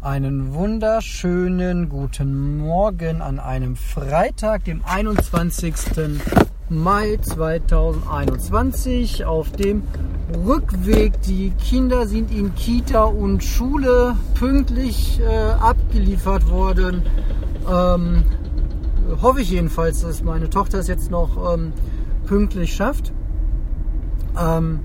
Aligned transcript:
Einen 0.00 0.54
wunderschönen 0.54 1.88
guten 1.88 2.58
Morgen 2.58 3.20
an 3.20 3.40
einem 3.40 3.74
Freitag, 3.74 4.62
dem 4.62 4.84
21. 4.84 5.74
Mai 6.68 7.18
2021 7.20 9.24
auf 9.24 9.50
dem 9.50 9.82
Rückweg. 10.46 11.20
Die 11.22 11.50
Kinder 11.50 12.06
sind 12.06 12.30
in 12.30 12.54
Kita 12.54 13.06
und 13.06 13.42
Schule 13.42 14.14
pünktlich 14.34 15.18
äh, 15.18 15.26
abgeliefert 15.26 16.48
worden. 16.48 17.02
Ähm, 17.68 18.22
hoffe 19.20 19.40
ich 19.40 19.50
jedenfalls, 19.50 20.02
dass 20.02 20.22
meine 20.22 20.48
Tochter 20.48 20.78
es 20.78 20.86
jetzt 20.86 21.10
noch 21.10 21.54
ähm, 21.54 21.72
pünktlich 22.24 22.72
schafft. 22.72 23.12
Ähm, 24.40 24.78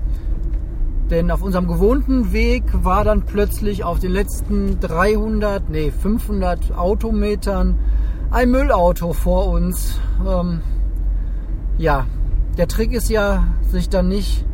denn 1.10 1.30
auf 1.30 1.42
unserem 1.42 1.66
gewohnten 1.66 2.32
Weg 2.32 2.64
war 2.72 3.04
dann 3.04 3.22
plötzlich 3.22 3.84
auf 3.84 3.98
den 3.98 4.12
letzten 4.12 4.80
300, 4.80 5.68
nee 5.68 5.90
500 5.90 6.76
Autometern 6.76 7.78
ein 8.30 8.50
Müllauto 8.50 9.12
vor 9.12 9.48
uns. 9.48 10.00
Ähm, 10.26 10.60
ja, 11.78 12.06
der 12.56 12.68
Trick 12.68 12.92
ist 12.92 13.10
ja, 13.10 13.44
sich 13.68 13.88
dann 13.88 14.08
nicht, 14.08 14.44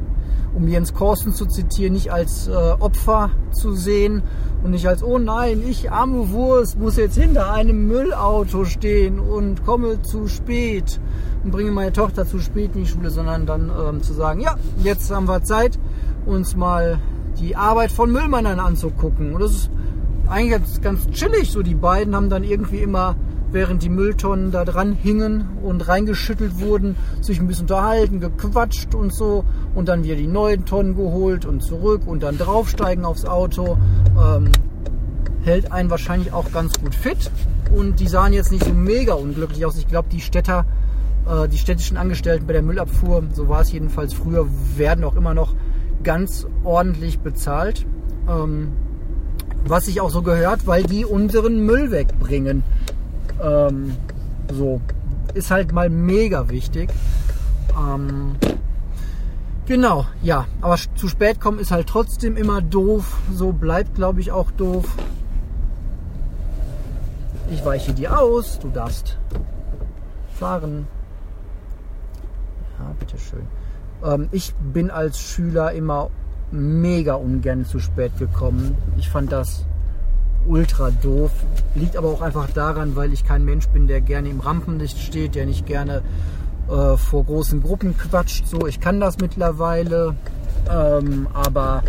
um 0.55 0.67
Jens 0.69 0.95
Korsen 0.95 1.33
zu 1.33 1.47
zitieren, 1.47 1.93
nicht 1.93 2.13
als 2.13 2.49
äh, 2.49 2.53
Opfer 2.53 3.31
zu 3.53 3.73
sehen 3.73 4.23
und 4.63 4.73
nicht 4.73 4.87
als, 4.87 5.03
oh 5.03 5.19
nein, 5.19 5.63
ich 5.69 5.91
arme 5.91 6.31
Wurst 6.31 6.79
muss 6.79 6.97
jetzt 6.97 7.17
hinter 7.17 7.53
einem 7.53 7.87
Müllauto 7.87 8.65
stehen 8.65 9.19
und 9.19 9.65
komme 9.65 10.03
zu 10.03 10.29
spät 10.29 11.01
und 11.45 11.51
bringe 11.51 11.71
meine 11.71 11.93
Tochter 11.93 12.27
zu 12.27 12.39
spät 12.39 12.73
in 12.75 12.83
die 12.83 12.89
Schule, 12.89 13.11
sondern 13.11 13.47
dann 13.47 13.71
ähm, 13.71 14.03
zu 14.03 14.13
sagen, 14.13 14.41
ja, 14.41 14.57
jetzt 14.83 15.11
haben 15.11 15.29
wir 15.29 15.43
Zeit 15.43 15.79
uns 16.27 16.57
mal 16.57 16.99
die 17.39 17.57
Arbeit 17.57 17.91
von 17.91 18.13
Müllmännern 18.13 18.61
anzugucken. 18.61 19.35
Und 19.35 19.41
das 19.41 19.53
ist 19.53 19.71
eigentlich 20.29 20.51
ganz, 20.51 20.81
ganz 20.81 21.11
chillig. 21.11 21.51
So 21.51 21.63
die 21.63 21.75
beiden 21.75 22.15
haben 22.15 22.29
dann 22.29 22.45
irgendwie 22.45 22.79
immer, 22.79 23.17
während 23.53 23.83
die 23.83 23.89
Mülltonnen 23.89 24.51
da 24.51 24.65
dran 24.65 24.93
hingen 24.93 25.49
und 25.63 25.87
reingeschüttelt 25.89 26.61
wurden, 26.61 26.97
sich 27.21 27.41
ein 27.41 27.47
bisschen 27.47 27.65
unterhalten, 27.65 28.21
gequatscht 28.21 28.95
und 28.95 29.15
so. 29.15 29.45
Und 29.75 29.89
dann 29.89 30.05
wieder 30.05 30.17
die 30.17 30.27
neuen 30.27 30.65
Tonnen 30.65 30.95
geholt 30.95 31.45
und 31.45 31.63
zurück 31.63 32.03
und 32.07 32.23
dann 32.23 32.39
draufsteigen 32.39 33.05
aufs 33.05 33.25
Auto. 33.25 33.79
Ähm, 34.19 34.51
hält 35.43 35.73
einen 35.73 35.91
wahrscheinlich 35.91 36.33
auch 36.33 36.53
ganz 36.53 36.79
gut 36.81 36.95
fit. 36.95 37.31
Und 37.75 38.01
die 38.01 38.09
sahen 38.09 38.33
jetzt 38.33 38.51
nicht 38.51 38.65
so 38.65 38.73
mega 38.73 39.15
unglücklich 39.15 39.65
aus. 39.65 39.79
Ich 39.79 39.89
glaube, 39.89 40.09
die 40.11 40.21
Städter, 40.21 40.67
äh, 41.29 41.49
die 41.49 41.59
städtischen 41.59 41.97
Angestellten 41.97 42.47
bei 42.47 42.53
der 42.53 42.63
Müllabfuhr, 42.63 43.23
so 43.33 43.49
war 43.49 43.61
es 43.61 43.73
jedenfalls 43.73 44.13
früher, 44.13 44.47
werden 44.77 45.05
auch 45.05 45.17
immer 45.17 45.35
noch 45.35 45.55
ganz 46.03 46.47
ordentlich 46.65 47.21
bezahlt. 47.21 47.87
Ähm, 48.29 48.73
was 49.65 49.87
sich 49.87 50.01
auch 50.01 50.11
so 50.11 50.23
gehört, 50.23 50.67
weil 50.67 50.83
die 50.83 51.05
unseren 51.05 51.65
Müll 51.65 51.91
wegbringen. 51.91 52.63
Ähm, 53.43 53.97
so 54.53 54.81
ist 55.35 55.51
halt 55.51 55.73
mal 55.73 55.89
mega 55.89 56.49
wichtig. 56.49 56.91
Ähm, 57.79 58.37
genau, 59.67 60.07
ja, 60.23 60.47
aber 60.61 60.77
zu 60.95 61.09
spät 61.09 61.41
kommen 61.41 61.59
ist 61.59 61.71
halt 61.71 61.89
trotzdem 61.89 62.37
immer 62.37 62.61
doof. 62.61 63.19
So 63.33 63.53
bleibt, 63.53 63.95
glaube 63.95 64.21
ich, 64.21 64.33
auch 64.33 64.51
doof. 64.51 64.87
Ich 67.51 67.65
weiche 67.65 67.93
dir 67.93 68.19
aus, 68.19 68.59
du 68.59 68.69
darfst 68.69 69.19
fahren. 70.35 70.87
Ja, 72.79 72.95
bitteschön. 72.99 73.47
Ähm, 74.05 74.29
ich 74.33 74.55
bin 74.55 74.91
als 74.91 75.19
Schüler 75.21 75.73
immer 75.73 76.11
mega 76.51 77.15
ungern 77.15 77.65
zu 77.65 77.79
spät 77.79 78.17
gekommen. 78.19 78.77
Ich 78.97 79.09
fand 79.09 79.33
das 79.33 79.67
ultra 80.47 80.91
doof. 80.91 81.31
Liegt 81.75 81.97
aber 81.97 82.09
auch 82.09 82.23
einfach 82.23 82.51
daran, 82.51 82.97
weil 82.97 83.13
ich 83.13 83.25
kein 83.25 83.45
Mensch 83.45 83.69
bin, 83.69 83.87
der 83.87 84.01
gerne 84.01 84.29
im 84.29 84.41
Rampenlicht 84.41 84.99
steht, 84.99 85.35
der 85.35 85.47
nicht 85.47 85.67
gerne 85.67 86.03
äh, 86.69 86.97
vor 86.97 87.25
großen 87.25 87.63
Gruppen 87.63 87.97
quatscht. 87.97 88.47
So, 88.47 88.67
ich 88.67 88.81
kann 88.81 89.01
das 89.01 89.19
mittlerweile, 89.19 90.15
ähm, 90.71 91.29
aber 91.33 91.83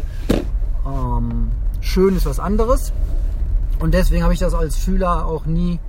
ähm, 0.86 1.52
schön 1.82 2.16
ist 2.16 2.26
was 2.26 2.40
anderes. 2.40 2.94
Und 3.80 3.94
deswegen 3.94 4.24
habe 4.24 4.34
ich 4.34 4.40
das 4.40 4.54
als 4.54 4.80
Schüler 4.80 5.26
auch 5.26 5.46
nie 5.46 5.80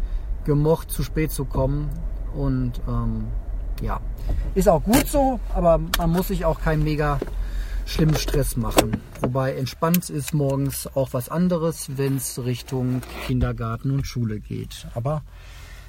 gemocht, 0.44 0.90
zu 0.90 1.02
spät 1.02 1.30
zu 1.30 1.44
kommen. 1.44 1.90
Und 2.34 2.80
ähm, 2.88 3.26
ja, 3.82 4.00
ist 4.54 4.68
auch 4.68 4.82
gut 4.82 5.06
so, 5.06 5.40
aber 5.54 5.78
man 5.98 6.10
muss 6.10 6.28
sich 6.28 6.44
auch 6.44 6.60
keinen 6.60 6.84
mega 6.84 7.18
schlimmen 7.86 8.16
Stress 8.16 8.56
machen. 8.56 9.00
Wobei 9.20 9.54
entspannt 9.54 10.10
ist 10.10 10.34
morgens 10.34 10.86
auch 10.86 11.12
was 11.12 11.28
anderes, 11.28 11.96
wenn 11.96 12.16
es 12.16 12.42
Richtung 12.44 13.02
Kindergarten 13.26 13.90
und 13.90 14.06
Schule 14.06 14.40
geht. 14.40 14.86
Aber 14.94 15.22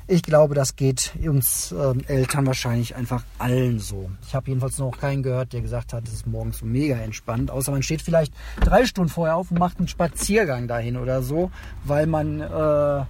ich 0.05 0.21
glaube, 0.21 0.53
das 0.53 0.75
geht 0.75 1.13
uns 1.25 1.71
äh, 1.71 1.93
Eltern 2.07 2.45
wahrscheinlich 2.45 2.95
einfach 2.95 3.23
allen 3.39 3.79
so. 3.79 4.11
Ich 4.27 4.35
habe 4.35 4.49
jedenfalls 4.49 4.77
noch 4.77 4.97
keinen 4.97 5.23
gehört, 5.23 5.53
der 5.53 5.61
gesagt 5.61 5.93
hat, 5.93 6.07
es 6.07 6.13
ist 6.13 6.27
morgens 6.27 6.57
so 6.57 6.65
mega 6.65 6.97
entspannt. 6.97 7.49
Außer 7.49 7.71
man 7.71 7.83
steht 7.83 8.01
vielleicht 8.01 8.33
drei 8.59 8.85
Stunden 8.85 9.09
vorher 9.09 9.37
auf 9.37 9.49
und 9.51 9.59
macht 9.59 9.77
einen 9.77 9.87
Spaziergang 9.87 10.67
dahin 10.67 10.97
oder 10.97 11.23
so, 11.23 11.51
weil 11.85 12.05
man, 12.05 12.41
äh, 12.41 13.05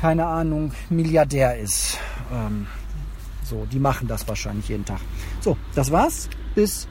keine 0.00 0.26
Ahnung, 0.26 0.72
Milliardär 0.90 1.58
ist. 1.58 1.98
Ähm, 2.32 2.68
so, 3.42 3.66
die 3.66 3.80
machen 3.80 4.06
das 4.06 4.26
wahrscheinlich 4.28 4.68
jeden 4.68 4.84
Tag. 4.84 5.00
So, 5.40 5.56
das 5.74 5.90
war's. 5.90 6.28
Bis 6.54 6.86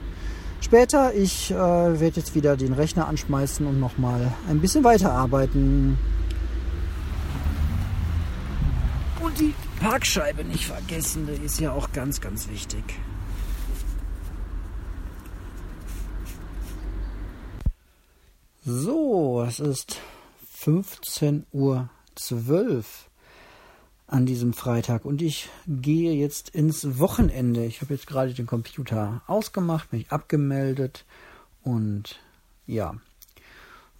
später. 0.65 1.13
Ich 1.13 1.51
äh, 1.51 1.55
werde 1.55 2.17
jetzt 2.17 2.35
wieder 2.35 2.57
den 2.57 2.73
Rechner 2.73 3.07
anschmeißen 3.07 3.65
und 3.65 3.79
nochmal 3.79 4.33
ein 4.49 4.59
bisschen 4.59 4.83
weiterarbeiten. 4.83 5.97
Und 9.21 9.39
die 9.39 9.53
Parkscheibe 9.79 10.43
nicht 10.43 10.65
vergessen, 10.65 11.27
die 11.27 11.45
ist 11.45 11.59
ja 11.59 11.71
auch 11.71 11.91
ganz, 11.93 12.19
ganz 12.19 12.49
wichtig. 12.49 12.83
So, 18.65 19.45
es 19.47 19.59
ist 19.59 20.01
15.12 20.63 21.43
Uhr 21.53 21.89
an 24.07 24.25
diesem 24.25 24.53
Freitag 24.53 25.05
und 25.05 25.21
ich 25.21 25.49
gehe 25.67 26.13
jetzt 26.13 26.49
ins 26.49 26.99
Wochenende. 26.99 27.65
Ich 27.65 27.81
habe 27.81 27.93
jetzt 27.93 28.07
gerade 28.07 28.33
den 28.33 28.45
Computer 28.45 29.21
ausgemacht, 29.27 29.91
mich 29.91 30.11
abgemeldet 30.11 31.05
und 31.63 32.19
ja, 32.67 32.95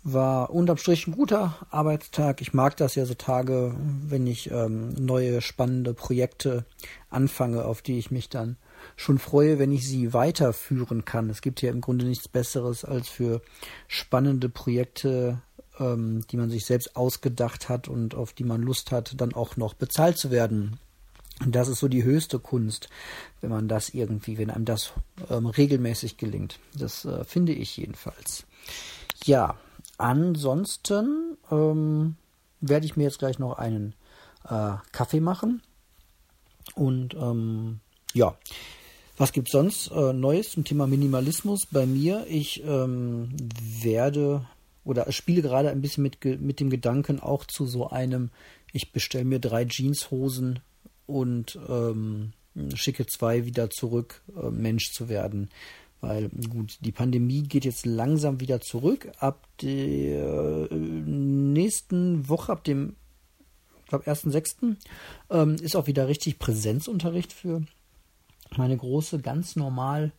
war 0.04 0.52
unterm 0.52 0.78
Strich 0.78 1.08
ein 1.08 1.16
guter 1.16 1.56
Arbeitstag. 1.72 2.40
Ich 2.40 2.54
mag 2.54 2.78
das 2.78 2.94
ja 2.94 3.06
so 3.06 3.16
Tage, 3.16 3.76
wenn 4.08 4.28
ich 4.28 4.52
ähm, 4.52 4.90
neue 4.94 5.42
spannende 5.42 5.96
Projekte 5.96 6.66
anfange, 7.10 7.66
auf 7.66 7.82
die 7.82 7.98
ich 7.98 8.12
mich 8.12 8.30
dann 8.30 8.58
schon 8.96 9.18
freue, 9.18 9.58
wenn 9.58 9.72
ich 9.72 9.88
sie 9.88 10.14
weiterführen 10.14 11.06
kann. 11.06 11.32
Es 11.32 11.42
gibt 11.42 11.64
ja 11.64 11.72
im 11.72 11.82
Grunde 11.82 12.06
nichts 12.06 12.28
Besseres 12.28 12.86
als 12.86 13.10
für 13.10 13.42
spannende 13.88 14.48
Projekte 14.48 15.42
ähm, 15.80 16.26
die 16.32 16.38
man 16.38 16.50
sich 16.50 16.66
selbst 16.66 16.96
ausgedacht 16.96 17.70
hat 17.70 17.88
und 17.88 18.16
auf 18.16 18.34
die 18.34 18.44
man 18.44 18.62
Lust 18.62 18.92
hat, 18.92 19.20
dann 19.20 19.34
auch 19.34 19.58
noch 19.58 19.74
bezahlt 19.74 20.18
zu 20.18 20.32
werden. 20.32 20.80
Und 21.44 21.54
das 21.54 21.68
ist 21.68 21.80
so 21.80 21.88
die 21.88 22.04
höchste 22.04 22.40
Kunst, 22.40 22.90
wenn 23.42 23.50
man 23.50 23.68
das 23.68 23.90
irgendwie, 23.90 24.38
wenn 24.38 24.50
einem 24.50 24.66
das 24.66 24.94
ähm, 25.30 25.48
regelmäßig 25.48 26.18
gelingt. 26.18 26.60
Das 26.74 27.04
äh, 27.06 27.26
finde 27.26 27.52
ich 27.54 27.76
jedenfalls. 27.76 28.46
Ja, 29.26 29.56
ansonsten 29.98 31.38
ähm, 31.52 32.16
werde 32.62 32.86
ich 32.86 32.96
mir 32.96 33.04
jetzt 33.04 33.20
gleich 33.20 33.38
noch 33.38 33.58
einen 33.58 33.94
äh, 34.50 34.76
Kaffee 34.92 35.20
machen. 35.20 35.62
Und 36.74 37.14
ähm, 37.16 37.80
ja, 38.14 38.36
was 39.18 39.32
gibt 39.32 39.50
sonst 39.50 39.92
äh, 39.92 40.14
Neues 40.14 40.52
zum 40.52 40.64
Thema 40.64 40.88
Minimalismus 40.88 41.66
bei 41.66 41.86
mir? 41.86 42.26
Ich 42.28 42.64
ähm, 42.66 43.30
werde 43.82 44.46
oder 44.86 45.12
spiele 45.12 45.42
gerade 45.42 45.70
ein 45.70 45.82
bisschen 45.82 46.04
mit, 46.04 46.24
mit 46.24 46.60
dem 46.60 46.70
Gedanken 46.70 47.20
auch 47.20 47.46
zu 47.46 47.66
so 47.66 47.90
einem, 47.90 48.30
ich 48.72 48.92
bestelle 48.92 49.26
mir 49.26 49.40
drei 49.40 49.66
Jeanshosen 49.66 50.60
und 51.08 51.60
ähm, 51.68 52.34
schicke 52.76 53.06
zwei 53.06 53.46
wieder 53.46 53.70
zurück, 53.70 54.22
äh, 54.42 54.50
Mensch 54.50 54.92
zu 54.92 55.10
werden. 55.10 55.50
Weil 56.02 56.30
gut, 56.50 56.78
die 56.82 56.92
Pandemie 56.92 57.44
geht 57.44 57.66
jetzt 57.66 57.86
langsam 57.86 58.40
wieder 58.40 58.62
zurück. 58.62 59.12
Ab 59.20 59.48
der 59.62 60.72
äh, 60.72 60.76
nächsten 60.76 62.30
Woche, 62.30 62.52
ab 62.52 62.64
dem, 62.64 62.96
ich 63.84 63.90
glaube, 63.90 64.06
1.6. 64.06 64.76
Ähm, 65.32 65.56
ist 65.56 65.76
auch 65.76 65.88
wieder 65.88 66.08
richtig 66.08 66.38
Präsenzunterricht 66.38 67.34
für 67.34 67.64
meine 68.56 68.78
große, 68.78 69.20
ganz 69.20 69.56
normal 69.56 70.12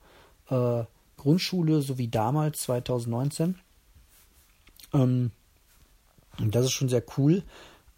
äh, 0.50 0.85
Grundschule, 1.17 1.82
so 1.82 1.99
wie 1.99 2.08
damals 2.08 2.62
2019. 2.62 3.56
Ähm, 4.96 5.31
das 6.38 6.66
ist 6.66 6.72
schon 6.72 6.88
sehr 6.88 7.02
cool. 7.16 7.43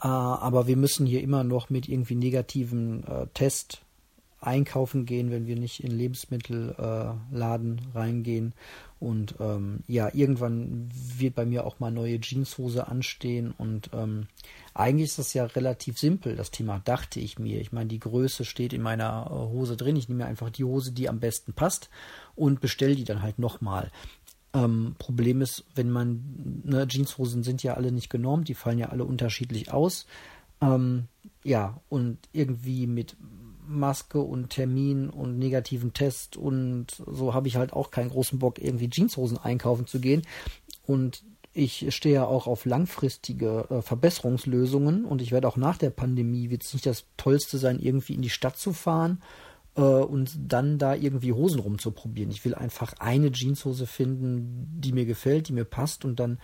Äh, 0.00 0.06
aber 0.06 0.66
wir 0.66 0.76
müssen 0.76 1.06
hier 1.06 1.22
immer 1.22 1.44
noch 1.44 1.70
mit 1.70 1.88
irgendwie 1.88 2.14
negativen 2.14 3.04
äh, 3.06 3.26
Test 3.34 3.82
einkaufen 4.40 5.04
gehen, 5.04 5.30
wenn 5.32 5.46
wir 5.46 5.56
nicht 5.56 5.82
in 5.82 5.90
Lebensmittelladen 5.90 7.78
äh, 7.78 7.98
reingehen. 7.98 8.52
Und 9.00 9.36
ähm, 9.40 9.80
ja, 9.86 10.10
irgendwann 10.12 10.88
wird 11.16 11.34
bei 11.34 11.44
mir 11.44 11.64
auch 11.64 11.78
mal 11.80 11.90
neue 11.90 12.20
Jeanshose 12.20 12.88
anstehen. 12.88 13.52
Und 13.56 13.90
ähm, 13.92 14.26
eigentlich 14.74 15.10
ist 15.10 15.18
das 15.18 15.34
ja 15.34 15.44
relativ 15.44 15.98
simpel, 15.98 16.36
das 16.36 16.50
Thema, 16.50 16.80
dachte 16.84 17.20
ich 17.20 17.38
mir. 17.38 17.60
Ich 17.60 17.72
meine, 17.72 17.88
die 17.88 18.00
Größe 18.00 18.44
steht 18.44 18.72
in 18.72 18.82
meiner 18.82 19.26
äh, 19.26 19.30
Hose 19.30 19.76
drin. 19.76 19.96
Ich 19.96 20.08
nehme 20.08 20.26
einfach 20.26 20.50
die 20.50 20.64
Hose, 20.64 20.92
die 20.92 21.08
am 21.08 21.20
besten 21.20 21.52
passt 21.52 21.90
und 22.36 22.60
bestelle 22.60 22.94
die 22.94 23.04
dann 23.04 23.22
halt 23.22 23.38
nochmal. 23.38 23.90
Ähm, 24.54 24.94
Problem 24.98 25.42
ist, 25.42 25.64
wenn 25.74 25.90
man, 25.90 26.62
ne, 26.64 26.86
Jeanshosen 26.88 27.42
sind 27.42 27.62
ja 27.62 27.74
alle 27.74 27.92
nicht 27.92 28.08
genormt, 28.08 28.48
die 28.48 28.54
fallen 28.54 28.78
ja 28.78 28.88
alle 28.88 29.04
unterschiedlich 29.04 29.72
aus. 29.72 30.06
Ähm, 30.60 31.04
ja, 31.44 31.80
und 31.88 32.18
irgendwie 32.32 32.86
mit 32.86 33.16
Maske 33.66 34.20
und 34.20 34.48
Termin 34.50 35.10
und 35.10 35.38
negativen 35.38 35.92
Test 35.92 36.36
und 36.36 36.86
so 37.06 37.34
habe 37.34 37.48
ich 37.48 37.56
halt 37.56 37.74
auch 37.74 37.90
keinen 37.90 38.08
großen 38.08 38.38
Bock, 38.38 38.58
irgendwie 38.58 38.88
Jeanshosen 38.90 39.36
einkaufen 39.36 39.86
zu 39.86 40.00
gehen. 40.00 40.22
Und 40.86 41.22
ich 41.52 41.94
stehe 41.94 42.14
ja 42.14 42.24
auch 42.24 42.46
auf 42.46 42.64
langfristige 42.64 43.66
äh, 43.68 43.82
Verbesserungslösungen 43.82 45.04
und 45.04 45.20
ich 45.20 45.32
werde 45.32 45.48
auch 45.48 45.56
nach 45.56 45.76
der 45.76 45.90
Pandemie, 45.90 46.50
wird 46.50 46.62
es 46.62 46.72
nicht 46.72 46.86
das 46.86 47.04
Tollste 47.16 47.58
sein, 47.58 47.78
irgendwie 47.80 48.14
in 48.14 48.22
die 48.22 48.30
Stadt 48.30 48.56
zu 48.56 48.72
fahren 48.72 49.20
äh, 49.78 49.80
und 49.80 50.32
dann 50.36 50.78
da 50.78 50.94
irgendwie 50.94 51.32
Hosen 51.32 51.60
rumzuprobieren. 51.60 52.30
Ich 52.30 52.44
will 52.44 52.54
einfach 52.54 52.94
eine 52.98 53.30
Jeanshose 53.30 53.86
finden, 53.86 54.68
die 54.80 54.92
mir 54.92 55.06
gefällt, 55.06 55.48
die 55.48 55.52
mir 55.52 55.64
passt 55.64 56.04
und 56.04 56.20
dann 56.20 56.38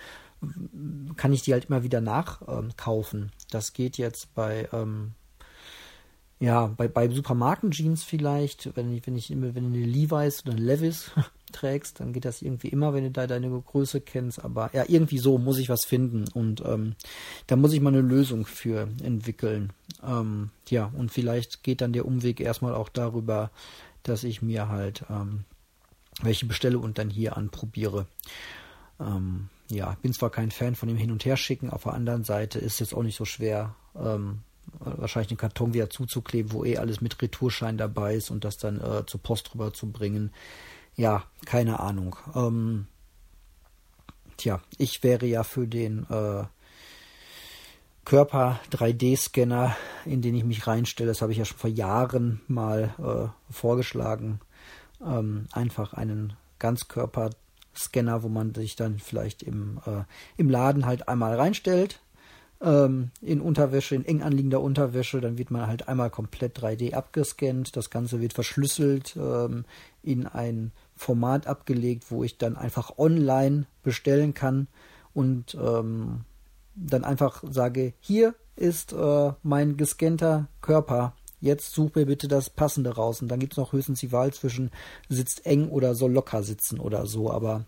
kann 1.16 1.32
ich 1.32 1.42
die 1.42 1.52
halt 1.52 1.66
immer 1.66 1.82
wieder 1.82 2.00
nachkaufen. 2.00 3.20
Ähm, 3.20 3.30
das 3.50 3.72
geht 3.72 3.98
jetzt 3.98 4.34
bei 4.34 4.68
ähm, 4.72 5.12
ja, 6.40 6.66
bei, 6.66 6.88
bei 6.88 7.08
Supermarken-Jeans 7.08 8.04
vielleicht, 8.04 8.76
wenn 8.76 8.92
ich, 8.94 9.06
wenn 9.06 9.16
ich 9.16 9.30
immer, 9.30 9.54
wenn 9.54 9.66
eine 9.66 9.84
Levi's 9.84 10.44
oder 10.44 10.52
eine 10.52 10.62
Levis 10.62 11.10
trägst, 11.54 12.00
dann 12.00 12.12
geht 12.12 12.24
das 12.24 12.42
irgendwie 12.42 12.68
immer, 12.68 12.92
wenn 12.94 13.04
du 13.04 13.10
da 13.10 13.26
deine 13.26 13.48
Größe 13.48 14.00
kennst. 14.00 14.44
Aber 14.44 14.70
ja, 14.72 14.84
irgendwie 14.86 15.18
so 15.18 15.38
muss 15.38 15.58
ich 15.58 15.68
was 15.68 15.84
finden 15.84 16.24
und 16.34 16.62
ähm, 16.64 16.94
da 17.46 17.56
muss 17.56 17.72
ich 17.72 17.80
mal 17.80 17.92
eine 17.92 18.02
Lösung 18.02 18.46
für 18.46 18.88
entwickeln. 19.02 19.72
Ähm, 20.06 20.50
ja, 20.68 20.90
und 20.96 21.10
vielleicht 21.10 21.62
geht 21.62 21.80
dann 21.80 21.92
der 21.92 22.06
Umweg 22.06 22.40
erstmal 22.40 22.74
auch 22.74 22.88
darüber, 22.88 23.50
dass 24.02 24.24
ich 24.24 24.42
mir 24.42 24.68
halt 24.68 25.04
ähm, 25.08 25.44
welche 26.22 26.46
bestelle 26.46 26.78
und 26.78 26.98
dann 26.98 27.10
hier 27.10 27.36
anprobiere. 27.36 28.06
Ähm, 29.00 29.48
ja, 29.70 29.96
bin 30.02 30.12
zwar 30.12 30.30
kein 30.30 30.50
Fan 30.50 30.74
von 30.74 30.88
dem 30.88 30.98
Hin- 30.98 31.10
und 31.10 31.24
Herschicken, 31.24 31.70
auf 31.70 31.84
der 31.84 31.94
anderen 31.94 32.24
Seite 32.24 32.58
ist 32.58 32.74
es 32.74 32.80
jetzt 32.80 32.94
auch 32.94 33.02
nicht 33.02 33.16
so 33.16 33.24
schwer, 33.24 33.74
ähm, 33.96 34.40
wahrscheinlich 34.78 35.28
den 35.28 35.36
Karton 35.36 35.74
wieder 35.74 35.90
zuzukleben, 35.90 36.52
wo 36.52 36.64
eh 36.64 36.78
alles 36.78 37.00
mit 37.00 37.20
Retourschein 37.20 37.76
dabei 37.76 38.14
ist 38.14 38.30
und 38.30 38.44
das 38.44 38.58
dann 38.58 38.80
äh, 38.80 39.06
zur 39.06 39.20
Post 39.22 39.54
rüber 39.54 39.72
zu 39.72 39.90
bringen. 39.90 40.32
Ja, 40.96 41.24
keine 41.44 41.80
Ahnung. 41.80 42.16
Ähm, 42.34 42.86
tja, 44.36 44.60
ich 44.78 45.02
wäre 45.02 45.26
ja 45.26 45.42
für 45.42 45.66
den 45.66 46.06
äh, 46.08 46.44
Körper 48.04 48.60
3D-Scanner, 48.70 49.76
in 50.04 50.22
den 50.22 50.34
ich 50.34 50.44
mich 50.44 50.66
reinstelle, 50.66 51.08
das 51.08 51.22
habe 51.22 51.32
ich 51.32 51.38
ja 51.38 51.44
schon 51.44 51.58
vor 51.58 51.70
Jahren 51.70 52.42
mal 52.46 52.94
äh, 52.98 53.52
vorgeschlagen, 53.52 54.40
ähm, 55.04 55.46
einfach 55.52 55.94
einen 55.94 56.34
Ganzkörper-Scanner, 56.58 58.22
wo 58.22 58.28
man 58.28 58.54
sich 58.54 58.76
dann 58.76 58.98
vielleicht 58.98 59.42
im, 59.42 59.80
äh, 59.86 60.04
im 60.36 60.50
Laden 60.50 60.86
halt 60.86 61.08
einmal 61.08 61.34
reinstellt, 61.34 62.00
ähm, 62.64 63.10
in 63.20 63.40
Unterwäsche, 63.40 63.94
in 63.94 64.04
eng 64.04 64.22
anliegender 64.22 64.60
Unterwäsche. 64.60 65.20
Dann 65.20 65.38
wird 65.38 65.50
man 65.50 65.66
halt 65.66 65.88
einmal 65.88 66.10
komplett 66.10 66.58
3D 66.58 66.94
abgescannt. 66.94 67.76
Das 67.76 67.90
Ganze 67.90 68.20
wird 68.20 68.32
verschlüsselt 68.32 69.16
ähm, 69.16 69.64
in 70.02 70.26
ein 70.26 70.72
Format 70.96 71.46
abgelegt, 71.46 72.06
wo 72.10 72.24
ich 72.24 72.38
dann 72.38 72.56
einfach 72.56 72.98
online 72.98 73.66
bestellen 73.82 74.34
kann 74.34 74.68
und 75.12 75.54
ähm, 75.54 76.24
dann 76.74 77.04
einfach 77.04 77.44
sage, 77.48 77.92
hier 78.00 78.34
ist 78.56 78.92
äh, 78.92 79.32
mein 79.42 79.76
gescannter 79.76 80.48
Körper. 80.60 81.14
Jetzt 81.40 81.74
such 81.74 81.94
mir 81.94 82.06
bitte 82.06 82.26
das 82.26 82.48
Passende 82.48 82.94
raus. 82.94 83.20
Und 83.20 83.28
dann 83.28 83.38
gibt 83.38 83.52
es 83.52 83.58
noch 83.58 83.72
höchstens 83.72 84.00
die 84.00 84.12
Wahl 84.12 84.32
zwischen 84.32 84.70
sitzt 85.08 85.44
eng 85.44 85.68
oder 85.68 85.94
soll 85.94 86.12
locker 86.12 86.42
sitzen 86.42 86.80
oder 86.80 87.06
so. 87.06 87.30
Aber 87.30 87.64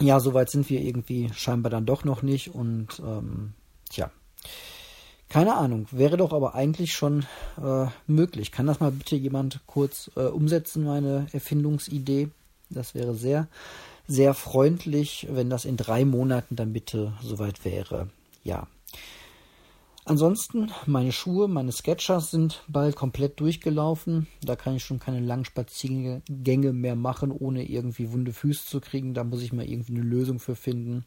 ja, 0.00 0.20
soweit 0.20 0.50
sind 0.50 0.68
wir 0.70 0.80
irgendwie 0.80 1.30
scheinbar 1.34 1.70
dann 1.70 1.86
doch 1.86 2.04
noch 2.04 2.22
nicht. 2.22 2.54
Und 2.54 3.00
ähm, 3.00 3.54
tja, 3.90 4.10
keine 5.28 5.56
Ahnung. 5.56 5.86
Wäre 5.90 6.16
doch 6.16 6.32
aber 6.32 6.54
eigentlich 6.54 6.92
schon 6.92 7.26
äh, 7.62 7.86
möglich. 8.06 8.52
Kann 8.52 8.66
das 8.66 8.80
mal 8.80 8.92
bitte 8.92 9.16
jemand 9.16 9.60
kurz 9.66 10.10
äh, 10.16 10.20
umsetzen, 10.20 10.84
meine 10.84 11.26
Erfindungsidee? 11.32 12.28
Das 12.70 12.94
wäre 12.94 13.14
sehr, 13.14 13.48
sehr 14.06 14.34
freundlich, 14.34 15.26
wenn 15.30 15.50
das 15.50 15.64
in 15.64 15.76
drei 15.76 16.04
Monaten 16.04 16.56
dann 16.56 16.72
bitte 16.72 17.12
soweit 17.22 17.64
wäre. 17.64 18.08
Ja. 18.44 18.66
Ansonsten, 20.08 20.72
meine 20.86 21.12
Schuhe, 21.12 21.48
meine 21.48 21.70
Sketchers 21.70 22.30
sind 22.30 22.64
bald 22.66 22.96
komplett 22.96 23.38
durchgelaufen. 23.40 24.26
Da 24.40 24.56
kann 24.56 24.74
ich 24.74 24.82
schon 24.82 25.00
keine 25.00 25.20
langen 25.20 25.44
Spaziergänge 25.44 26.72
mehr 26.72 26.96
machen, 26.96 27.30
ohne 27.30 27.68
irgendwie 27.68 28.10
wunde 28.10 28.32
Füße 28.32 28.64
zu 28.64 28.80
kriegen. 28.80 29.12
Da 29.12 29.22
muss 29.22 29.42
ich 29.42 29.52
mal 29.52 29.68
irgendwie 29.68 29.92
eine 29.92 30.02
Lösung 30.02 30.38
für 30.38 30.56
finden. 30.56 31.04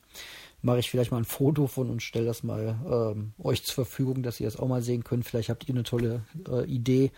Mache 0.62 0.78
ich 0.78 0.92
vielleicht 0.92 1.10
mal 1.10 1.18
ein 1.18 1.26
Foto 1.26 1.66
von 1.66 1.90
und 1.90 2.04
stelle 2.04 2.28
das 2.28 2.44
mal 2.44 2.80
ähm, 2.86 3.34
euch 3.40 3.64
zur 3.64 3.86
Verfügung, 3.86 4.22
dass 4.22 4.40
ihr 4.40 4.46
das 4.46 4.58
auch 4.58 4.68
mal 4.68 4.84
sehen 4.84 5.04
könnt. 5.04 5.26
Vielleicht 5.26 5.50
habt 5.50 5.68
ihr 5.68 5.74
eine 5.74 5.82
tolle 5.82 6.24
äh, 6.48 6.64
Idee. 6.66 7.12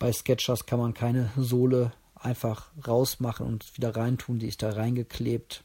Bei 0.00 0.12
Sketchers 0.12 0.66
kann 0.66 0.80
man 0.80 0.94
keine 0.94 1.30
Sohle 1.36 1.92
einfach 2.16 2.72
rausmachen 2.88 3.46
und 3.46 3.76
wieder 3.76 3.94
reintun. 3.94 4.40
Die 4.40 4.48
ist 4.48 4.64
da 4.64 4.70
reingeklebt. 4.70 5.62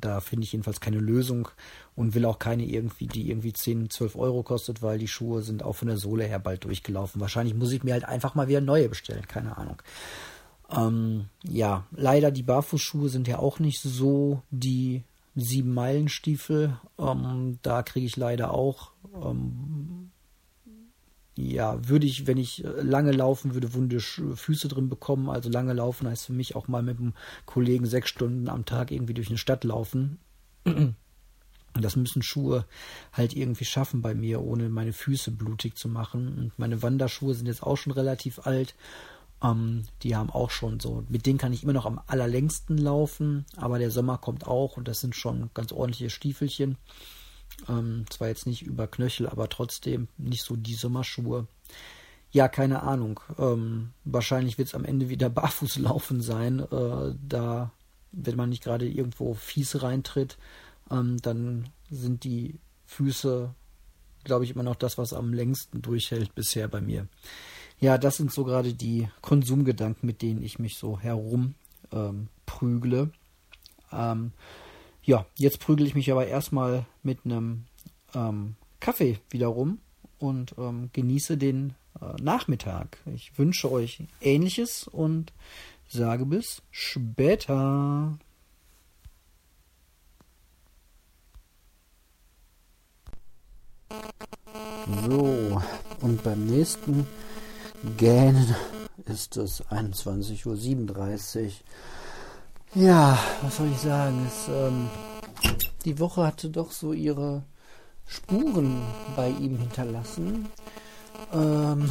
Da 0.00 0.20
finde 0.20 0.44
ich 0.44 0.52
jedenfalls 0.52 0.80
keine 0.80 0.98
Lösung 0.98 1.48
und 1.94 2.14
will 2.14 2.24
auch 2.24 2.38
keine 2.38 2.64
irgendwie, 2.64 3.06
die 3.06 3.30
irgendwie 3.30 3.52
10, 3.52 3.90
12 3.90 4.16
Euro 4.16 4.42
kostet, 4.42 4.82
weil 4.82 4.98
die 4.98 5.08
Schuhe 5.08 5.42
sind 5.42 5.62
auch 5.62 5.74
von 5.74 5.88
der 5.88 5.96
Sohle 5.96 6.24
her 6.24 6.38
bald 6.38 6.64
durchgelaufen. 6.64 7.20
Wahrscheinlich 7.20 7.54
muss 7.54 7.72
ich 7.72 7.82
mir 7.82 7.94
halt 7.94 8.04
einfach 8.04 8.34
mal 8.34 8.48
wieder 8.48 8.60
neue 8.60 8.88
bestellen, 8.88 9.26
keine 9.26 9.56
Ahnung. 9.56 9.82
Ähm, 10.70 11.26
ja, 11.42 11.84
leider 11.90 12.30
die 12.30 12.42
Barfußschuhe 12.42 13.08
sind 13.08 13.28
ja 13.28 13.38
auch 13.38 13.58
nicht 13.58 13.80
so 13.80 14.42
die 14.50 15.02
sieben 15.34 15.74
Meilenstiefel. 15.74 16.78
Ähm, 16.98 17.58
da 17.62 17.82
kriege 17.82 18.06
ich 18.06 18.16
leider 18.16 18.52
auch 18.52 18.90
ähm, 19.14 20.10
ja, 21.36 21.86
würde 21.88 22.06
ich, 22.06 22.26
wenn 22.26 22.38
ich 22.38 22.64
äh, 22.64 22.82
lange 22.82 23.12
laufen 23.12 23.54
würde, 23.54 23.74
wunde 23.74 24.00
Füße 24.00 24.68
drin 24.68 24.88
bekommen. 24.88 25.28
Also 25.28 25.50
lange 25.50 25.72
laufen 25.72 26.08
heißt 26.08 26.26
für 26.26 26.32
mich 26.32 26.56
auch 26.56 26.68
mal 26.68 26.82
mit 26.82 26.98
einem 26.98 27.14
Kollegen 27.44 27.86
sechs 27.86 28.08
Stunden 28.08 28.48
am 28.48 28.64
Tag 28.64 28.90
irgendwie 28.90 29.14
durch 29.14 29.28
eine 29.28 29.38
Stadt 29.38 29.64
laufen. 29.64 30.18
Und 31.74 31.82
das 31.82 31.94
müssen 31.94 32.22
Schuhe 32.22 32.64
halt 33.12 33.36
irgendwie 33.36 33.66
schaffen 33.66 34.00
bei 34.00 34.14
mir, 34.14 34.40
ohne 34.40 34.70
meine 34.70 34.94
Füße 34.94 35.30
blutig 35.30 35.76
zu 35.76 35.88
machen. 35.88 36.38
Und 36.38 36.58
meine 36.58 36.82
Wanderschuhe 36.82 37.34
sind 37.34 37.46
jetzt 37.46 37.62
auch 37.62 37.76
schon 37.76 37.92
relativ 37.92 38.46
alt. 38.46 38.74
Ähm, 39.42 39.82
die 40.02 40.16
haben 40.16 40.30
auch 40.30 40.50
schon 40.50 40.80
so, 40.80 41.04
mit 41.10 41.26
denen 41.26 41.38
kann 41.38 41.52
ich 41.52 41.62
immer 41.62 41.74
noch 41.74 41.84
am 41.84 42.00
allerlängsten 42.06 42.78
laufen, 42.78 43.44
aber 43.56 43.78
der 43.78 43.90
Sommer 43.90 44.16
kommt 44.16 44.46
auch 44.46 44.78
und 44.78 44.88
das 44.88 45.00
sind 45.00 45.14
schon 45.14 45.50
ganz 45.52 45.72
ordentliche 45.72 46.08
Stiefelchen. 46.08 46.78
Ähm, 47.68 48.04
zwar 48.10 48.28
jetzt 48.28 48.46
nicht 48.46 48.62
über 48.62 48.86
Knöchel, 48.86 49.28
aber 49.28 49.48
trotzdem 49.48 50.08
nicht 50.18 50.42
so 50.42 50.56
die 50.56 50.74
Sommerschuhe. 50.74 51.46
Ja, 52.30 52.48
keine 52.48 52.82
Ahnung. 52.82 53.20
Ähm, 53.38 53.92
wahrscheinlich 54.04 54.58
wird 54.58 54.68
es 54.68 54.74
am 54.74 54.84
Ende 54.84 55.08
wieder 55.08 55.30
Barfußlaufen 55.30 56.20
sein. 56.20 56.60
Äh, 56.60 57.14
da, 57.26 57.72
wenn 58.12 58.36
man 58.36 58.50
nicht 58.50 58.62
gerade 58.62 58.88
irgendwo 58.88 59.34
fies 59.34 59.82
reintritt, 59.82 60.36
ähm, 60.90 61.16
dann 61.22 61.68
sind 61.90 62.24
die 62.24 62.58
Füße, 62.84 63.54
glaube 64.24 64.44
ich, 64.44 64.50
immer 64.50 64.62
noch 64.62 64.76
das, 64.76 64.98
was 64.98 65.12
am 65.12 65.32
längsten 65.32 65.82
durchhält 65.82 66.34
bisher 66.34 66.68
bei 66.68 66.80
mir. 66.80 67.08
Ja, 67.78 67.98
das 67.98 68.16
sind 68.16 68.32
so 68.32 68.44
gerade 68.44 68.72
die 68.72 69.08
Konsumgedanken, 69.20 70.06
mit 70.06 70.22
denen 70.22 70.42
ich 70.42 70.58
mich 70.58 70.76
so 70.76 70.98
herum 70.98 71.54
ähm, 71.92 72.28
prügle. 72.46 73.10
Ähm, 73.92 74.32
ja, 75.06 75.24
jetzt 75.36 75.60
prügel 75.60 75.86
ich 75.86 75.94
mich 75.94 76.10
aber 76.10 76.26
erstmal 76.26 76.84
mit 77.02 77.20
einem 77.24 77.64
ähm, 78.14 78.56
Kaffee 78.80 79.18
wieder 79.30 79.46
rum 79.46 79.78
und 80.18 80.54
ähm, 80.58 80.90
genieße 80.92 81.38
den 81.38 81.74
äh, 82.00 82.20
Nachmittag. 82.20 82.98
Ich 83.14 83.38
wünsche 83.38 83.70
euch 83.70 84.02
ähnliches 84.20 84.88
und 84.88 85.32
sage 85.88 86.26
bis 86.26 86.60
später. 86.72 88.18
So, 95.08 95.62
und 96.00 96.22
beim 96.24 96.46
nächsten 96.46 97.06
Gähnen 97.96 98.56
ist 99.04 99.36
es 99.36 99.64
21.37 99.66 101.44
Uhr. 101.44 101.50
Ja, 102.74 103.18
was 103.42 103.56
soll 103.56 103.70
ich 103.70 103.78
sagen? 103.78 104.26
Es, 104.26 104.48
ähm, 104.48 104.88
die 105.84 105.98
Woche 105.98 106.26
hatte 106.26 106.50
doch 106.50 106.72
so 106.72 106.92
ihre 106.92 107.42
Spuren 108.06 108.82
bei 109.16 109.30
ihm 109.30 109.58
hinterlassen. 109.58 110.46
Ähm, 111.32 111.90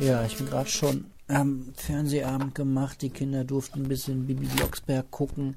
Ja, 0.00 0.24
ich 0.24 0.36
bin 0.36 0.46
gerade 0.46 0.68
schon 0.68 1.04
am 1.28 1.66
Fernsehabend 1.76 2.54
gemacht. 2.56 3.02
Die 3.02 3.10
Kinder 3.10 3.44
durften 3.44 3.82
ein 3.82 3.88
bisschen 3.88 4.26
Bibi 4.26 4.46
Blocksberg 4.46 5.08
gucken. 5.10 5.56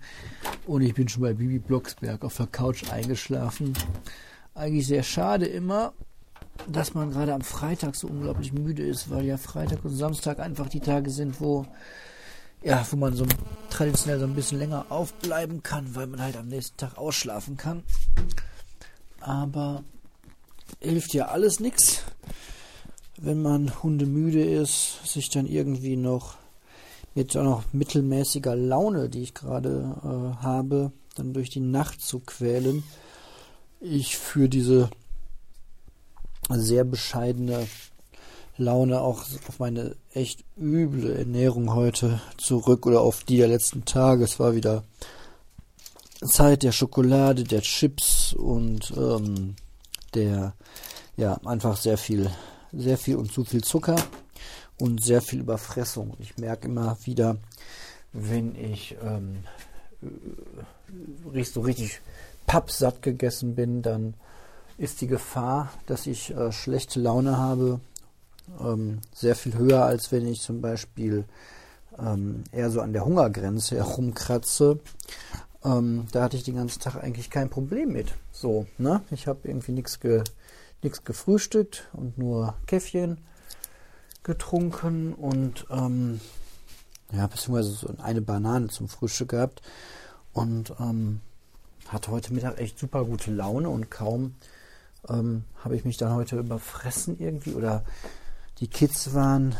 Und 0.67 0.81
ich 0.83 0.93
bin 0.93 1.07
schon 1.07 1.23
bei 1.23 1.33
Bibi 1.33 1.57
Blocksberg 1.57 2.23
auf 2.23 2.37
der 2.37 2.47
Couch 2.47 2.89
eingeschlafen. 2.91 3.73
Eigentlich 4.53 4.85
sehr 4.85 5.01
schade 5.03 5.47
immer, 5.47 5.93
dass 6.67 6.93
man 6.93 7.09
gerade 7.09 7.33
am 7.33 7.41
Freitag 7.41 7.95
so 7.95 8.07
unglaublich 8.07 8.53
müde 8.53 8.83
ist, 8.85 9.09
weil 9.09 9.25
ja 9.25 9.37
Freitag 9.37 9.83
und 9.83 9.95
Samstag 9.95 10.39
einfach 10.39 10.69
die 10.69 10.79
Tage 10.79 11.09
sind, 11.09 11.41
wo 11.41 11.65
ja, 12.65 12.85
wo 12.91 12.97
man 12.97 13.15
so 13.15 13.25
traditionell 13.69 14.19
so 14.19 14.25
ein 14.25 14.35
bisschen 14.35 14.59
länger 14.59 14.87
aufbleiben 14.89 15.63
kann, 15.63 15.95
weil 15.95 16.07
man 16.07 16.21
halt 16.21 16.35
am 16.35 16.49
nächsten 16.49 16.75
Tag 16.75 16.97
ausschlafen 16.97 17.55
kann. 17.55 17.83
Aber 19.21 19.83
hilft 20.81 21.13
ja 21.13 21.27
alles 21.27 21.61
nichts 21.61 22.03
wenn 23.17 23.41
man 23.41 23.81
hundemüde 23.81 24.43
ist, 24.43 25.05
sich 25.05 25.29
dann 25.29 25.45
irgendwie 25.45 25.95
noch 25.95 26.35
mit 27.13 27.35
auch 27.37 27.43
noch 27.43 27.63
mittelmäßiger 27.71 28.55
Laune, 28.55 29.09
die 29.09 29.23
ich 29.23 29.33
gerade 29.33 29.95
äh, 30.03 30.43
habe, 30.43 30.91
dann 31.15 31.33
durch 31.33 31.49
die 31.49 31.61
Nacht 31.61 32.01
zu 32.01 32.19
quälen. 32.19 32.83
Ich 33.79 34.17
führe 34.17 34.49
diese 34.49 34.89
sehr 36.49 36.83
bescheidene 36.83 37.67
Laune 38.57 39.01
auch 39.01 39.23
auf 39.47 39.59
meine 39.59 39.95
echt 40.13 40.43
üble 40.57 41.17
Ernährung 41.17 41.73
heute 41.73 42.21
zurück 42.37 42.85
oder 42.85 43.01
auf 43.01 43.23
die 43.23 43.37
der 43.37 43.47
letzten 43.47 43.85
Tage. 43.85 44.23
Es 44.23 44.39
war 44.39 44.55
wieder 44.55 44.83
Zeit 46.23 46.63
der 46.63 46.71
Schokolade, 46.71 47.43
der 47.43 47.61
Chips 47.61 48.33
und 48.33 48.93
ähm, 48.95 49.55
der 50.13 50.53
ja 51.17 51.33
einfach 51.45 51.77
sehr 51.77 51.97
viel 51.97 52.29
sehr 52.71 52.97
viel 52.97 53.15
und 53.15 53.31
zu 53.31 53.43
viel 53.43 53.63
Zucker 53.63 53.95
und 54.79 55.03
sehr 55.03 55.21
viel 55.21 55.39
Überfressung. 55.39 56.15
Ich 56.19 56.37
merke 56.37 56.67
immer 56.67 56.97
wieder, 57.03 57.37
wenn 58.11 58.55
ich 58.55 58.95
ähm, 59.01 59.43
so 61.43 61.61
richtig 61.61 62.01
pappsatt 62.45 63.01
gegessen 63.01 63.55
bin, 63.55 63.81
dann 63.81 64.13
ist 64.77 65.01
die 65.01 65.07
Gefahr, 65.07 65.71
dass 65.85 66.05
ich 66.05 66.31
äh, 66.31 66.51
schlechte 66.51 66.99
Laune 66.99 67.37
habe, 67.37 67.79
ähm, 68.59 68.99
sehr 69.13 69.35
viel 69.35 69.57
höher, 69.57 69.83
als 69.83 70.11
wenn 70.11 70.27
ich 70.27 70.41
zum 70.41 70.61
Beispiel 70.61 71.25
ähm, 71.99 72.43
eher 72.51 72.69
so 72.69 72.81
an 72.81 72.93
der 72.93 73.05
Hungergrenze 73.05 73.77
herumkratze. 73.77 74.79
Ähm, 75.63 76.07
da 76.11 76.23
hatte 76.23 76.37
ich 76.37 76.43
den 76.43 76.55
ganzen 76.55 76.79
Tag 76.79 76.95
eigentlich 76.95 77.29
kein 77.29 77.49
Problem 77.49 77.91
mit. 77.91 78.13
So, 78.31 78.65
ne? 78.77 79.01
Ich 79.11 79.27
habe 79.27 79.47
irgendwie 79.47 79.71
nichts 79.71 79.99
ge 79.99 80.23
gefrühstückt 80.81 81.87
und 81.93 82.19
nur 82.19 82.53
Käffchen 82.67 83.17
getrunken 84.21 85.15
und 85.15 85.65
ähm, 85.71 86.19
ja, 87.11 87.25
beziehungsweise 87.25 87.71
so 87.71 87.89
eine 87.97 88.21
Banane 88.21 88.67
zum 88.67 88.87
Frühstück 88.87 89.29
gehabt 89.29 89.63
und 90.33 90.73
ähm, 90.79 91.21
hatte 91.87 92.11
heute 92.11 92.35
Mittag 92.35 92.59
echt 92.59 92.77
super 92.77 93.03
gute 93.03 93.31
Laune 93.31 93.69
und 93.69 93.89
kaum 93.89 94.35
ähm, 95.09 95.43
habe 95.63 95.75
ich 95.75 95.85
mich 95.85 95.97
dann 95.97 96.13
heute 96.13 96.37
überfressen 96.37 97.17
irgendwie 97.19 97.53
oder 97.53 97.83
die 98.59 98.67
Kids 98.67 99.13
waren 99.13 99.55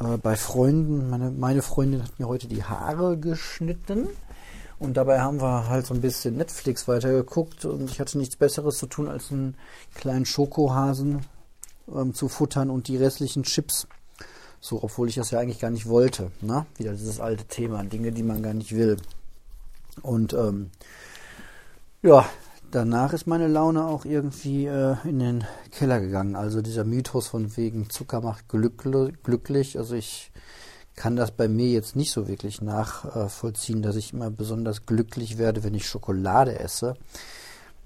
äh, 0.00 0.16
bei 0.16 0.36
Freunden. 0.36 1.10
Meine, 1.10 1.30
meine 1.30 1.62
Freundin 1.62 2.02
hat 2.02 2.18
mir 2.18 2.26
heute 2.26 2.48
die 2.48 2.64
Haare 2.64 3.16
geschnitten 3.18 4.08
und 4.78 4.96
dabei 4.96 5.20
haben 5.20 5.40
wir 5.40 5.68
halt 5.68 5.86
so 5.86 5.94
ein 5.94 6.00
bisschen 6.00 6.36
Netflix 6.36 6.88
weitergeguckt 6.88 7.64
und 7.64 7.90
ich 7.90 8.00
hatte 8.00 8.18
nichts 8.18 8.36
Besseres 8.36 8.78
zu 8.78 8.86
tun, 8.86 9.08
als 9.08 9.30
einen 9.30 9.56
kleinen 9.94 10.24
Schokohasen 10.24 11.26
ähm, 11.94 12.14
zu 12.14 12.28
futtern 12.28 12.70
und 12.70 12.88
die 12.88 12.96
restlichen 12.96 13.42
Chips. 13.42 13.86
So, 14.58 14.82
obwohl 14.82 15.08
ich 15.08 15.14
das 15.14 15.30
ja 15.30 15.38
eigentlich 15.38 15.58
gar 15.58 15.70
nicht 15.70 15.86
wollte. 15.86 16.30
Ne? 16.40 16.66
Wieder 16.76 16.92
dieses 16.92 17.20
alte 17.20 17.44
Thema, 17.44 17.82
Dinge, 17.84 18.12
die 18.12 18.22
man 18.22 18.42
gar 18.42 18.54
nicht 18.54 18.74
will. 18.74 18.96
Und 20.02 20.32
ähm, 20.32 20.70
ja, 22.02 22.26
danach 22.70 23.12
ist 23.12 23.26
meine 23.26 23.48
Laune 23.48 23.84
auch 23.84 24.04
irgendwie 24.04 24.66
äh, 24.66 24.96
in 25.04 25.18
den 25.18 25.44
Keller 25.70 26.00
gegangen. 26.00 26.36
Also 26.36 26.62
dieser 26.62 26.84
Mythos 26.84 27.28
von 27.28 27.56
wegen 27.56 27.90
Zucker 27.90 28.20
macht 28.20 28.48
glücklich. 28.48 29.78
Also 29.78 29.94
ich 29.94 30.32
kann 30.96 31.16
das 31.16 31.30
bei 31.30 31.48
mir 31.48 31.68
jetzt 31.68 31.96
nicht 31.96 32.12
so 32.12 32.28
wirklich 32.28 32.60
nachvollziehen, 32.60 33.82
dass 33.82 33.96
ich 33.96 34.12
immer 34.12 34.30
besonders 34.30 34.86
glücklich 34.86 35.38
werde, 35.38 35.64
wenn 35.64 35.74
ich 35.74 35.88
Schokolade 35.88 36.58
esse. 36.58 36.94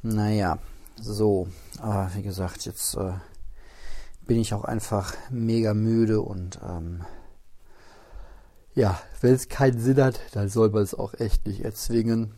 Naja, 0.02 0.58
so. 1.00 1.48
Aber 1.80 2.10
wie 2.14 2.22
gesagt, 2.22 2.66
jetzt 2.66 2.96
äh, 2.96 3.12
bin 4.26 4.40
ich 4.40 4.54
auch 4.54 4.64
einfach 4.64 5.14
mega 5.30 5.74
müde 5.74 6.20
und 6.20 6.58
ähm, 6.68 7.02
ja, 8.74 8.98
wenn 9.20 9.34
es 9.34 9.48
keinen 9.48 9.78
Sinn 9.78 10.02
hat, 10.02 10.18
dann 10.32 10.48
soll 10.48 10.70
man 10.70 10.82
es 10.82 10.94
auch 10.94 11.14
echt 11.14 11.46
nicht 11.46 11.64
erzwingen. 11.64 12.34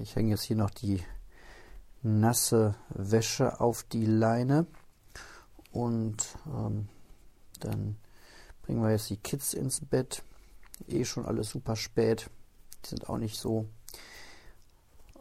Ich 0.00 0.14
hänge 0.14 0.30
jetzt 0.30 0.44
hier 0.44 0.56
noch 0.56 0.70
die 0.70 1.02
nasse 2.02 2.74
Wäsche 2.90 3.60
auf 3.60 3.82
die 3.82 4.06
Leine 4.06 4.66
und 5.72 6.16
ähm, 6.46 6.88
dann 7.60 7.96
Bringen 8.70 8.84
wir 8.84 8.92
jetzt 8.92 9.10
die 9.10 9.16
Kids 9.16 9.52
ins 9.52 9.80
Bett. 9.80 10.22
Eh 10.86 11.04
schon 11.04 11.26
alles 11.26 11.50
super 11.50 11.74
spät. 11.74 12.30
Die 12.84 12.90
sind 12.90 13.08
auch 13.08 13.18
nicht 13.18 13.36
so 13.36 13.66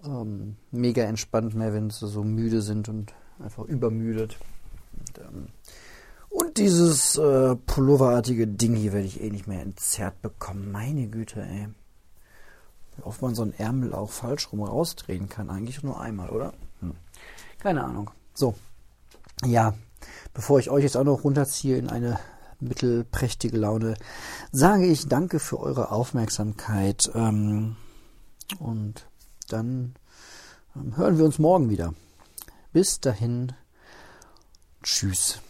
ähm, 0.06 0.58
mega 0.70 1.02
entspannt 1.02 1.56
mehr, 1.56 1.74
wenn 1.74 1.90
sie 1.90 2.08
so 2.08 2.24
müde 2.24 2.62
sind 2.62 2.90
und 2.90 3.12
einfach 3.40 3.66
übermüdet. 3.66 4.38
Und, 5.00 5.18
ähm, 5.18 5.48
und 6.30 6.58
dieses 6.60 7.18
äh, 7.18 7.56
pulloverartige 7.56 8.46
Ding 8.46 8.76
hier 8.76 8.94
werde 8.94 9.08
ich 9.08 9.20
eh 9.20 9.32
nicht 9.32 9.48
mehr 9.48 9.64
entzerrt 9.64 10.22
bekommen. 10.22 10.72
Meine 10.72 11.08
Güte, 11.08 11.42
ey. 11.42 11.70
Wie 12.98 13.02
oft 13.02 13.24
man 13.24 13.34
so 13.34 13.42
einen 13.42 13.54
Ärmel 13.54 13.96
auch 13.96 14.12
falsch 14.12 14.52
rum 14.52 14.62
rausdrehen 14.62 15.28
kann. 15.28 15.50
Eigentlich 15.50 15.82
nur 15.82 16.00
einmal, 16.00 16.30
oder? 16.30 16.54
Keine 17.60 17.84
Ahnung. 17.84 18.12
So. 18.34 18.56
Ja, 19.46 19.74
bevor 20.34 20.60
ich 20.60 20.70
euch 20.70 20.84
jetzt 20.84 20.98
auch 20.98 21.04
noch 21.04 21.24
runterziehe 21.24 21.78
in 21.78 21.90
eine 21.90 22.20
mittelprächtige 22.60 23.58
Laune, 23.58 23.96
sage 24.52 24.86
ich 24.86 25.08
danke 25.08 25.40
für 25.40 25.60
eure 25.60 25.92
Aufmerksamkeit 25.92 27.10
ähm, 27.16 27.78
und 28.60 29.08
dann 29.48 29.96
ähm, 30.76 30.98
hören 30.98 31.18
wir 31.18 31.26
uns 31.26 31.40
morgen 31.40 31.70
wieder. 31.70 31.94
Bis 32.72 33.00
dahin, 33.00 33.54
tschüss. 34.84 35.42